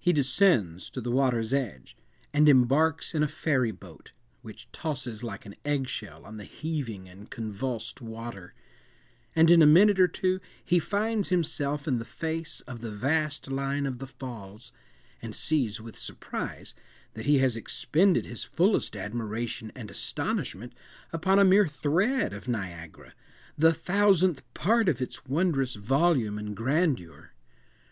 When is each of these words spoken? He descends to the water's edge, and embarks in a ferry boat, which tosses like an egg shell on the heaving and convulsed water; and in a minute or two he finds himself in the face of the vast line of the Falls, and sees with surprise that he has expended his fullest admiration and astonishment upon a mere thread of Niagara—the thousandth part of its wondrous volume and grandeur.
He 0.00 0.12
descends 0.12 0.90
to 0.90 1.00
the 1.00 1.12
water's 1.12 1.52
edge, 1.54 1.96
and 2.34 2.48
embarks 2.48 3.14
in 3.14 3.22
a 3.22 3.28
ferry 3.28 3.70
boat, 3.70 4.10
which 4.40 4.66
tosses 4.72 5.22
like 5.22 5.46
an 5.46 5.54
egg 5.64 5.88
shell 5.88 6.24
on 6.24 6.36
the 6.36 6.42
heaving 6.44 7.08
and 7.08 7.30
convulsed 7.30 8.00
water; 8.00 8.54
and 9.36 9.52
in 9.52 9.62
a 9.62 9.64
minute 9.66 10.00
or 10.00 10.08
two 10.08 10.40
he 10.64 10.80
finds 10.80 11.28
himself 11.28 11.86
in 11.86 12.00
the 12.00 12.04
face 12.04 12.60
of 12.62 12.80
the 12.80 12.90
vast 12.90 13.52
line 13.52 13.86
of 13.86 13.98
the 14.00 14.08
Falls, 14.08 14.72
and 15.22 15.32
sees 15.32 15.80
with 15.80 15.96
surprise 15.96 16.74
that 17.14 17.26
he 17.26 17.38
has 17.38 17.54
expended 17.54 18.26
his 18.26 18.42
fullest 18.42 18.96
admiration 18.96 19.70
and 19.76 19.92
astonishment 19.92 20.72
upon 21.12 21.38
a 21.38 21.44
mere 21.44 21.68
thread 21.68 22.32
of 22.32 22.48
Niagara—the 22.48 23.74
thousandth 23.74 24.42
part 24.54 24.88
of 24.88 25.00
its 25.00 25.24
wondrous 25.26 25.74
volume 25.76 26.36
and 26.36 26.56
grandeur. 26.56 27.32